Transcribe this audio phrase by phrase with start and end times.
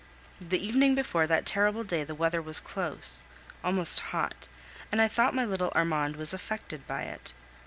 [0.39, 3.23] The evening before that terrible day the weather was close,
[3.63, 4.47] almost hot,
[4.91, 7.33] and I thought my little Armand was affected by it.